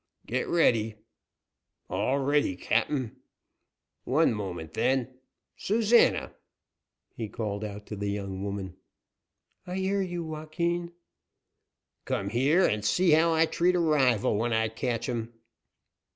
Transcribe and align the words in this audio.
"Get 0.25 0.47
ready." 0.47 0.95
"All 1.87 2.17
ready, 2.17 2.55
cap'n." 2.55 3.17
"One 4.03 4.33
moment, 4.33 4.73
then. 4.73 5.19
Susana?" 5.57 6.33
He 7.15 7.29
called 7.29 7.63
out 7.63 7.85
to 7.85 7.95
the 7.95 8.09
young 8.09 8.43
woman. 8.43 8.77
"I 9.67 9.75
hear 9.75 10.01
you, 10.01 10.23
Joaquin." 10.23 10.91
"Come 12.05 12.29
here 12.31 12.65
and 12.65 12.83
see 12.83 13.11
how 13.11 13.31
I 13.35 13.45
treat 13.45 13.75
a 13.75 13.79
rival 13.79 14.37
when 14.37 14.53
I 14.53 14.69
catch 14.69 15.07
him." 15.07 15.33